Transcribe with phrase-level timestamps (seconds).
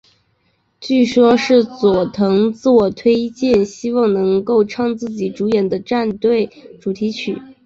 [0.79, 7.39] 据说是佐藤自我推荐希望能够唱自己主演的战队主题曲。